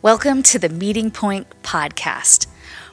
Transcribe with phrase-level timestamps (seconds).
[0.00, 2.46] Welcome to the Meeting Point Podcast.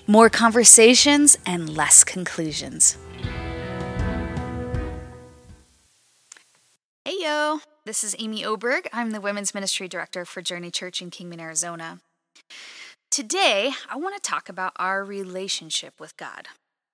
[0.07, 2.97] More conversations and less conclusions.
[7.03, 7.59] Hey, yo.
[7.85, 8.87] This is Amy Oberg.
[8.91, 11.99] I'm the Women's Ministry Director for Journey Church in Kingman, Arizona.
[13.11, 16.47] Today, I want to talk about our relationship with God.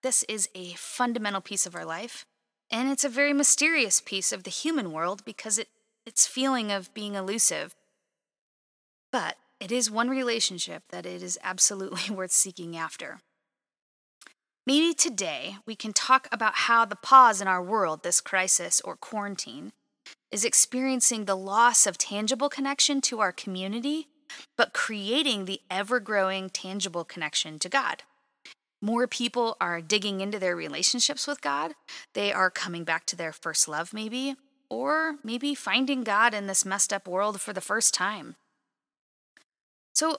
[0.03, 2.25] This is a fundamental piece of our life,
[2.69, 5.69] and it's a very mysterious piece of the human world because it,
[6.05, 7.73] its feeling of being elusive.
[9.13, 13.19] But it is one relationship that it is absolutely worth seeking after.
[14.65, 18.95] Maybe today we can talk about how the pause in our world, this crisis or
[18.95, 19.71] quarantine,
[20.31, 24.07] is experiencing the loss of tangible connection to our community,
[24.57, 28.03] but creating the ever growing tangible connection to God.
[28.81, 31.73] More people are digging into their relationships with God.
[32.13, 34.35] They are coming back to their first love, maybe,
[34.69, 38.35] or maybe finding God in this messed up world for the first time.
[40.01, 40.17] So,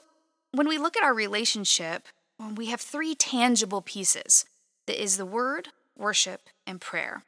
[0.53, 2.07] when we look at our relationship,
[2.39, 4.45] um, we have three tangible pieces
[4.87, 7.23] that is the word, worship, and prayer.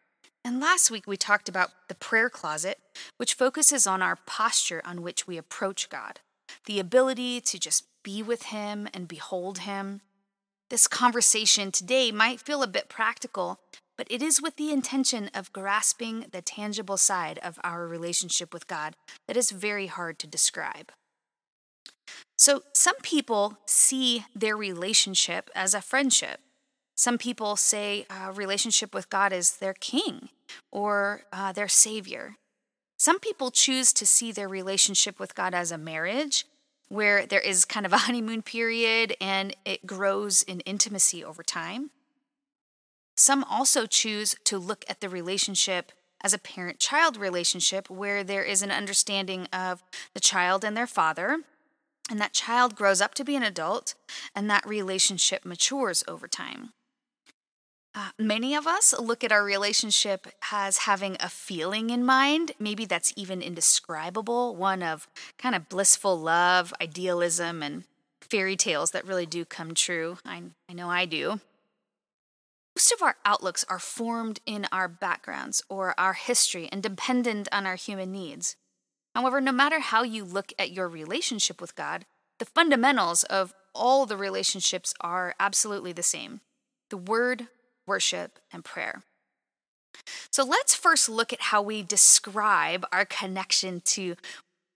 [0.45, 2.79] And last week we talked about the prayer closet,
[3.17, 6.21] which focuses on our posture on which we approach God,
[6.65, 9.99] the ability to just be with Him and behold Him.
[10.69, 13.59] This conversation today might feel a bit practical,
[13.97, 18.69] but it is with the intention of grasping the tangible side of our relationship with
[18.69, 18.95] God
[19.27, 20.93] that is very hard to describe.
[22.37, 26.39] So, some people see their relationship as a friendship.
[26.95, 30.29] Some people say a relationship with God is their king
[30.71, 32.35] or uh, their savior.
[32.97, 36.45] Some people choose to see their relationship with God as a marriage,
[36.87, 41.91] where there is kind of a honeymoon period and it grows in intimacy over time.
[43.17, 48.43] Some also choose to look at the relationship as a parent child relationship, where there
[48.43, 49.83] is an understanding of
[50.13, 51.41] the child and their father
[52.09, 53.95] and that child grows up to be an adult,
[54.35, 56.73] and that relationship matures over time.
[57.97, 62.83] Uh, many of us look at our relationship as having a feeling in mind, maybe
[62.85, 65.07] that's even indescribable, one of
[65.37, 67.85] kind of blissful love, idealism, and
[68.21, 70.17] fairy tales that really do come true.
[70.25, 71.39] I, I know I do.
[72.75, 77.65] Most of our outlooks are formed in our backgrounds or our history and dependent on
[77.65, 78.57] our human needs.
[79.15, 82.05] However, no matter how you look at your relationship with God,
[82.37, 86.41] the fundamentals of all the relationships are absolutely the same
[86.91, 87.47] the word,
[87.87, 89.01] worship, and prayer.
[90.31, 94.15] So let's first look at how we describe our connection to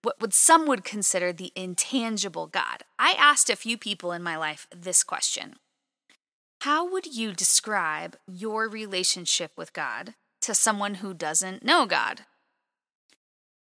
[0.01, 2.83] what would some would consider the intangible God.
[2.97, 5.57] I asked a few people in my life this question.
[6.61, 12.21] How would you describe your relationship with God to someone who doesn't know God?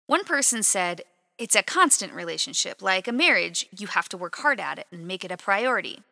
[0.06, 1.02] One person said,
[1.38, 2.80] It's a constant relationship.
[2.80, 6.02] Like a marriage, you have to work hard at it and make it a priority.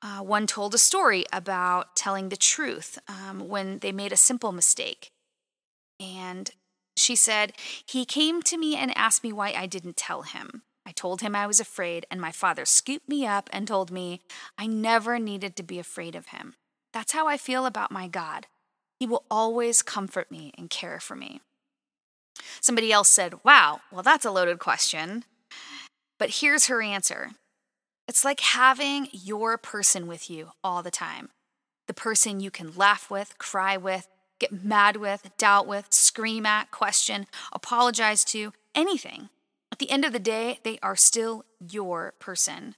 [0.00, 4.52] Uh, one told a story about telling the truth um, when they made a simple
[4.52, 5.10] mistake.
[5.98, 6.50] And
[6.96, 7.52] she said,
[7.84, 10.62] He came to me and asked me why I didn't tell him.
[10.86, 14.20] I told him I was afraid, and my father scooped me up and told me
[14.56, 16.54] I never needed to be afraid of him.
[16.92, 18.46] That's how I feel about my God.
[18.98, 21.40] He will always comfort me and care for me.
[22.60, 25.24] Somebody else said, Wow, well, that's a loaded question.
[26.18, 27.30] But here's her answer
[28.08, 31.30] it's like having your person with you all the time
[31.86, 36.70] the person you can laugh with, cry with, get mad with, doubt with, scream at,
[36.70, 39.30] question, apologize to, anything.
[39.72, 42.74] At the end of the day, they are still your person.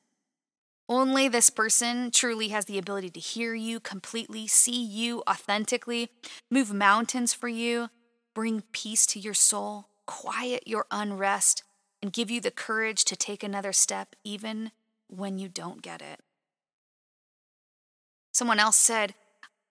[0.88, 6.10] Only this person truly has the ability to hear you completely, see you authentically,
[6.50, 7.90] move mountains for you,
[8.34, 11.62] bring peace to your soul, quiet your unrest,
[12.02, 14.72] and give you the courage to take another step even
[15.08, 16.20] when you don't get it.
[18.32, 19.14] Someone else said,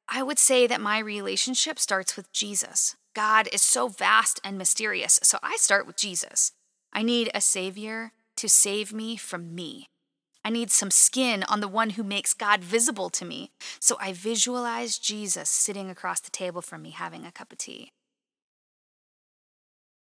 [0.07, 2.95] I would say that my relationship starts with Jesus.
[3.15, 6.51] God is so vast and mysterious, so I start with Jesus.
[6.91, 9.87] I need a Savior to save me from me.
[10.43, 14.13] I need some skin on the one who makes God visible to me, so I
[14.13, 17.91] visualize Jesus sitting across the table from me having a cup of tea.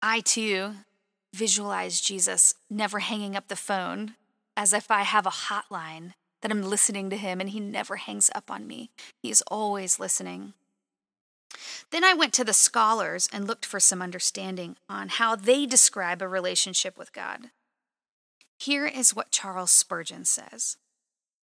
[0.08, 0.76] I too
[1.34, 4.14] visualize Jesus never hanging up the phone
[4.56, 6.14] as if I have a hotline
[6.44, 8.92] that I'm listening to him and he never hangs up on me.
[9.24, 10.54] He's always listening.
[11.90, 16.22] Then I went to the scholars and looked for some understanding on how they describe
[16.22, 17.50] a relationship with God.
[18.60, 20.78] Here is what Charles Spurgeon says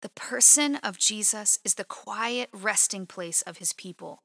[0.00, 4.22] The person of Jesus is the quiet resting place of his people.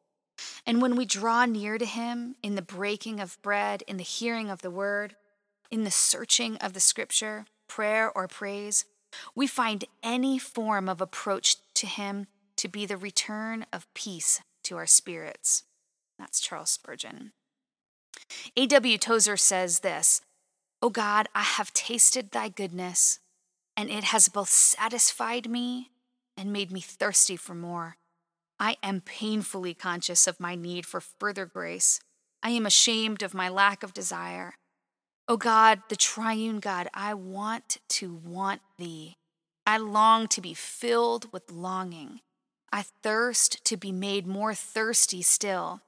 [0.65, 4.49] And when we draw near to him in the breaking of bread, in the hearing
[4.49, 5.15] of the word,
[5.69, 8.85] in the searching of the scripture, prayer or praise,
[9.35, 12.27] we find any form of approach to Him
[12.57, 15.63] to be the return of peace to our spirits.
[16.19, 17.31] That's Charles Spurgeon.
[18.55, 18.97] A.W.
[18.97, 20.21] Tozer says this
[20.81, 23.19] O God, I have tasted thy goodness,
[23.75, 25.89] and it has both satisfied me
[26.37, 27.97] and made me thirsty for more.
[28.63, 31.99] I am painfully conscious of my need for further grace.
[32.41, 34.53] I am ashamed of my lack of desire.
[35.27, 39.15] O God, the triune God, I want to want thee.
[39.67, 42.21] I long to be filled with longing.
[42.71, 45.81] I thirst to be made more thirsty still.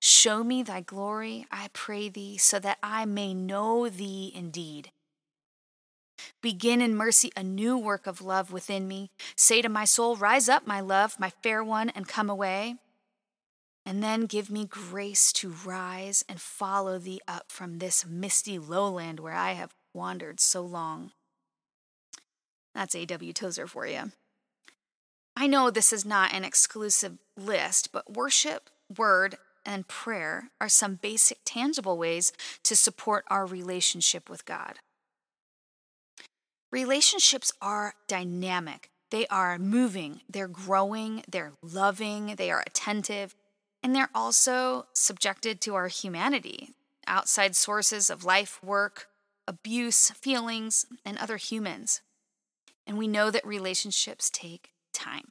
[0.00, 4.90] Show me thy glory, I pray thee, so that I may know thee indeed.
[6.40, 9.10] Begin in mercy a new work of love within me.
[9.36, 12.76] Say to my soul, Rise up, my love, my fair one, and come away.
[13.86, 19.20] And then give me grace to rise and follow thee up from this misty lowland
[19.20, 21.12] where I have wandered so long.
[22.74, 23.32] That's A.W.
[23.32, 24.12] Tozer for you.
[25.36, 29.36] I know this is not an exclusive list, but worship, word,
[29.66, 32.32] and prayer are some basic, tangible ways
[32.62, 34.78] to support our relationship with God.
[36.74, 43.36] Relationships are dynamic, they are moving, they're growing, they're loving, they are attentive,
[43.80, 46.70] and they're also subjected to our humanity,
[47.06, 49.06] outside sources of life, work,
[49.46, 52.00] abuse, feelings, and other humans.
[52.88, 55.30] And we know that relationships take time,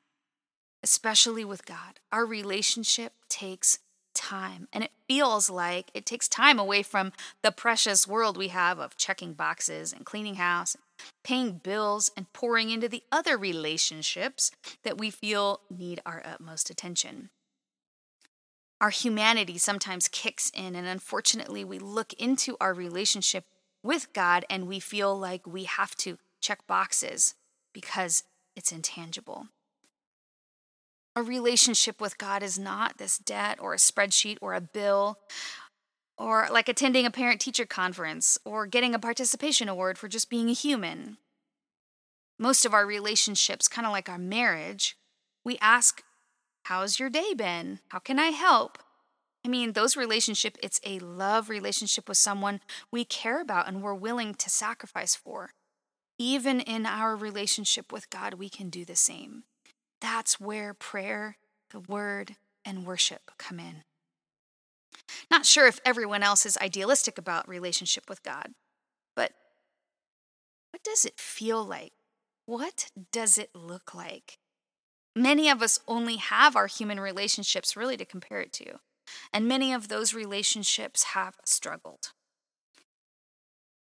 [0.81, 1.99] especially with God.
[2.09, 3.79] Our relationship takes
[4.13, 4.67] time.
[4.71, 7.11] And it feels like it takes time away from
[7.41, 10.77] the precious world we have of checking boxes and cleaning house,
[11.23, 14.51] paying bills, and pouring into the other relationships
[14.83, 17.29] that we feel need our utmost attention.
[18.81, 23.45] Our humanity sometimes kicks in, and unfortunately, we look into our relationship
[23.81, 27.35] with God and we feel like we have to check boxes
[27.73, 28.23] because
[28.55, 29.47] it's intangible.
[31.15, 35.19] A relationship with God is not this debt or a spreadsheet or a bill
[36.17, 40.49] or like attending a parent teacher conference or getting a participation award for just being
[40.49, 41.17] a human.
[42.39, 44.97] Most of our relationships, kind of like our marriage,
[45.45, 46.03] we ask,
[46.63, 47.79] How's your day been?
[47.89, 48.77] How can I help?
[49.45, 53.93] I mean, those relationship, it's a love relationship with someone we care about and we're
[53.93, 55.51] willing to sacrifice for.
[56.17, 59.43] Even in our relationship with God, we can do the same.
[59.99, 61.37] That's where prayer,
[61.71, 63.83] the word, and worship come in.
[65.29, 68.53] Not sure if everyone else is idealistic about relationship with God,
[69.15, 69.31] but
[70.71, 71.93] what does it feel like?
[72.45, 74.39] What does it look like?
[75.15, 78.79] Many of us only have our human relationships really to compare it to,
[79.31, 82.11] and many of those relationships have struggled.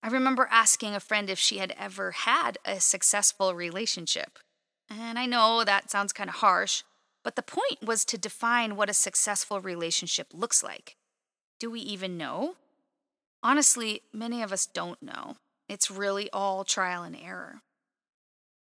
[0.04, 4.38] I remember asking a friend if she had ever had a successful relationship.
[4.88, 6.84] And I know that sounds kind of harsh,
[7.24, 10.96] but the point was to define what a successful relationship looks like.
[11.60, 12.56] Do we even know?
[13.42, 15.36] Honestly, many of us don't know.
[15.70, 17.62] It's really all trial and error.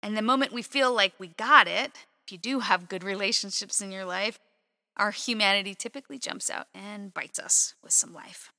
[0.04, 1.92] And the moment we feel like we got it,
[2.26, 4.40] if you do have good relationships in your life,
[4.98, 8.52] our humanity typically jumps out and bites us with some life.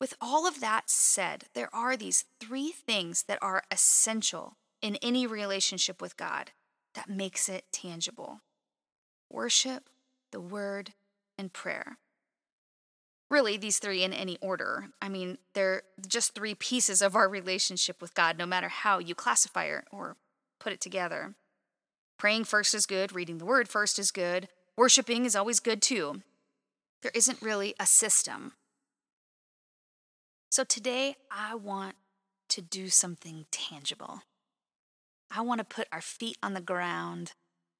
[0.00, 5.26] With all of that said, there are these three things that are essential in any
[5.26, 6.50] relationship with God
[6.94, 8.40] that makes it tangible
[9.30, 9.88] worship,
[10.30, 10.92] the word,
[11.36, 11.98] and prayer.
[13.28, 14.88] Really, these three in any order.
[15.02, 19.14] I mean, they're just three pieces of our relationship with God, no matter how you
[19.14, 20.16] classify it or
[20.60, 21.34] put it together.
[22.18, 26.22] Praying first is good, reading the word first is good, worshiping is always good too.
[27.02, 28.52] There isn't really a system.
[30.48, 31.96] So today, I want
[32.48, 34.22] to do something tangible.
[35.30, 37.32] I want to put our feet on the ground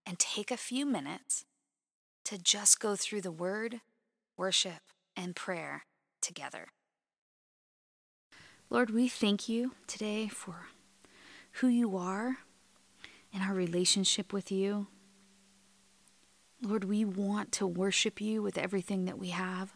[0.04, 1.44] and take a few minutes
[2.24, 3.80] to just go through the word,
[4.36, 4.82] worship,
[5.16, 5.84] and prayer
[6.20, 6.68] together.
[8.68, 10.66] Lord, we thank you today for
[11.52, 12.38] who you are
[13.32, 14.88] and our relationship with you.
[16.62, 19.72] Lord, we want to worship you with everything that we have.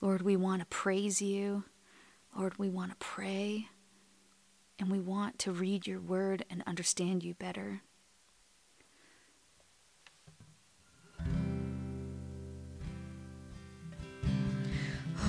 [0.00, 1.64] Lord, we want to praise you.
[2.36, 3.68] Lord, we want to pray
[4.78, 7.82] and we want to read your word and understand you better.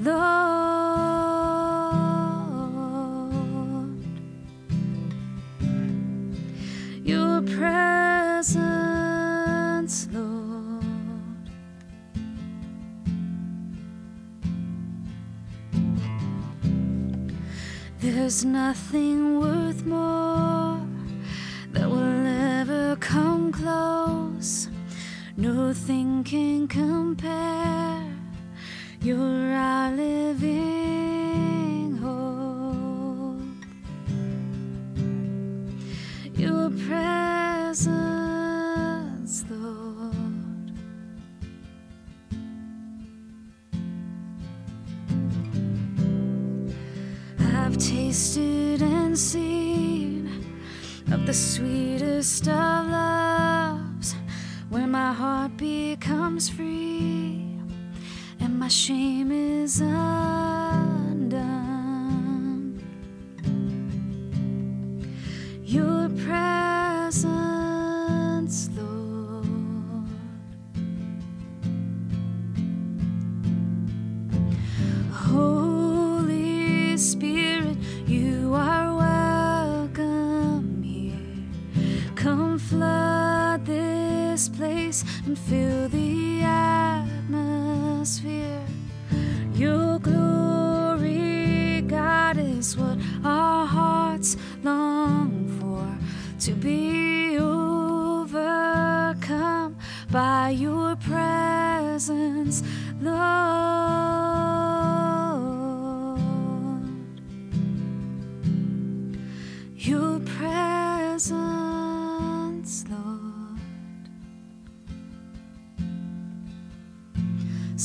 [0.00, 0.18] Lord.
[7.04, 8.48] Your presence,
[10.12, 10.84] Lord.
[18.00, 20.80] There's nothing worth more
[21.72, 24.68] that will ever come close.
[25.36, 28.07] Nothing can compare.
[29.00, 33.38] You're our living hope.
[36.34, 37.94] Your presence,
[39.48, 40.72] Lord.
[47.38, 50.44] I've tasted and seen
[51.12, 54.16] of the sweetest of loves,
[54.70, 57.57] where my heart becomes free
[58.40, 60.38] and my shame is undone.
[65.64, 67.18] Your presence,
[68.76, 69.46] Lord.
[75.12, 77.76] Holy Spirit,
[78.06, 81.14] you are welcome here.
[82.14, 87.67] Come flood this place and fill the atmosphere.
[89.54, 95.84] Your glory, God, is what our hearts long for
[96.44, 98.38] to be overcome
[100.12, 102.62] by your presence,
[103.00, 104.27] Lord.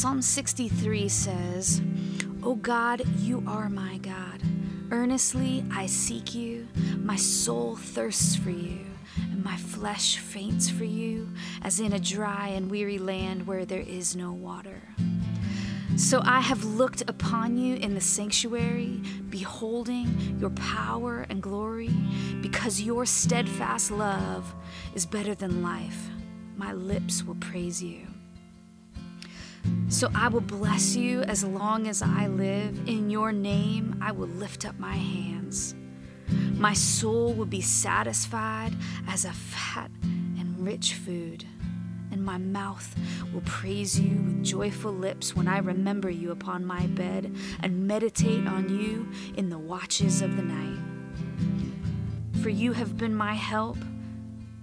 [0.03, 1.81] Psalm 63 says,
[2.43, 4.41] O God, you are my God.
[4.91, 6.67] Earnestly I seek you.
[6.97, 8.85] My soul thirsts for you,
[9.31, 11.29] and my flesh faints for you,
[11.61, 14.81] as in a dry and weary land where there is no water.
[15.95, 21.95] So I have looked upon you in the sanctuary, beholding your power and glory,
[22.41, 24.53] because your steadfast love
[24.93, 26.09] is better than life.
[26.57, 28.12] My lips will praise you.
[29.89, 32.87] So I will bless you as long as I live.
[32.87, 35.75] In your name, I will lift up my hands.
[36.55, 38.73] My soul will be satisfied
[39.07, 41.45] as a fat and rich food,
[42.11, 42.95] and my mouth
[43.33, 48.47] will praise you with joyful lips when I remember you upon my bed and meditate
[48.47, 50.79] on you in the watches of the night.
[52.41, 53.77] For you have been my help,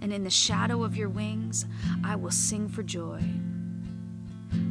[0.01, 1.67] and in the shadow of your wings
[2.03, 3.23] I will sing for joy.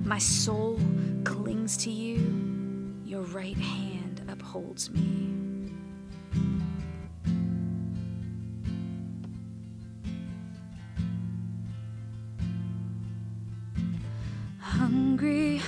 [0.03, 0.79] My soul
[1.23, 5.71] clings to you, your right hand upholds me.
[14.59, 15.61] Hungry,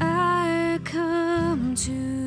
[0.00, 2.25] I come to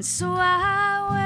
[0.00, 1.19] And so I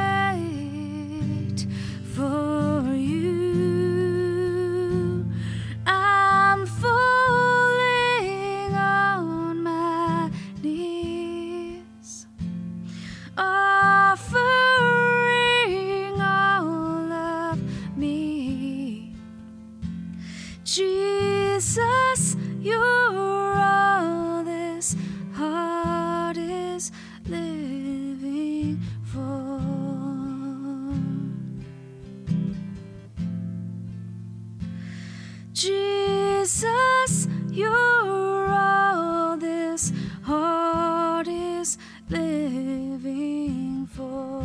[36.44, 39.90] Jesus, you're all this
[40.24, 41.78] heart is
[42.10, 44.42] living for.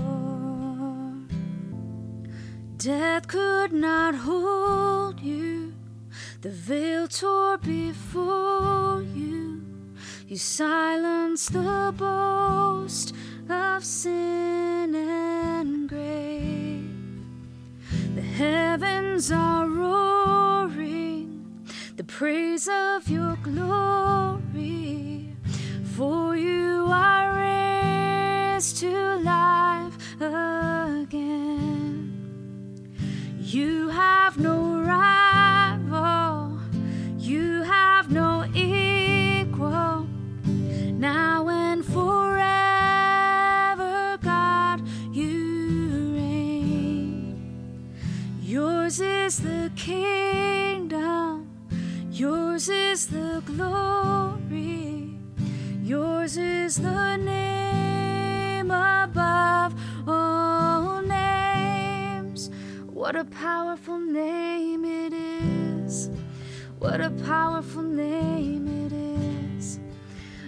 [2.77, 5.73] Death could not hold you.
[6.39, 9.61] The veil tore before you.
[10.25, 13.13] You silenced the boast
[13.49, 16.95] of sin and grave.
[18.15, 19.68] The heavens are
[21.99, 24.08] roaring praise of your glory.
[56.69, 59.73] Is the name above
[60.07, 62.51] all names.
[62.85, 66.11] What a powerful name it is!
[66.77, 69.79] What a powerful name it is!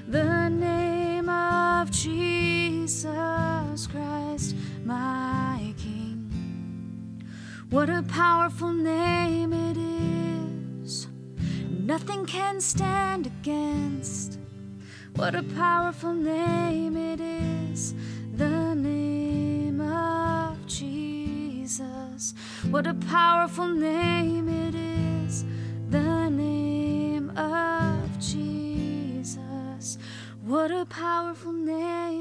[0.07, 6.29] The name of Jesus Christ, my King.
[7.71, 9.77] What a powerful name it
[10.85, 11.07] is!
[11.67, 14.30] Nothing can stand against.
[15.21, 17.93] What a powerful name it is!
[18.33, 22.33] The name of Jesus.
[22.71, 25.45] What a powerful name it is!
[25.91, 29.99] The name of Jesus.
[30.41, 32.20] What a powerful name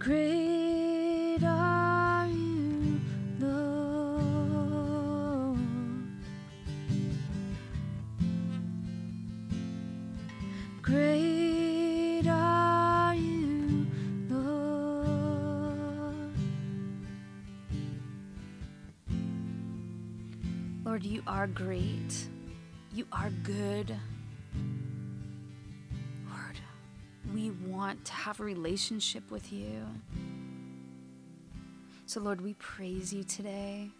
[0.00, 2.98] Great are you,
[3.38, 4.78] Lord.
[10.80, 13.86] Great are you,
[14.30, 14.54] Lord.
[20.82, 22.26] Lord, you are great.
[22.94, 23.94] You are good.
[28.00, 29.84] Want to have a relationship with you.
[32.06, 33.90] So, Lord, we praise you today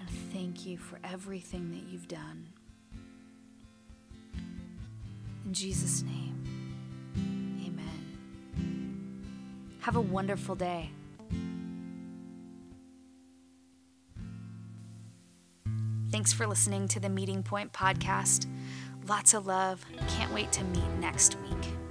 [0.00, 2.48] and thank you for everything that you've done.
[5.44, 6.34] In Jesus' name,
[7.64, 9.16] amen.
[9.82, 10.90] Have a wonderful day.
[16.10, 18.48] Thanks for listening to the Meeting Point podcast.
[19.06, 19.84] Lots of love.
[20.08, 21.83] Can't wait to meet next week.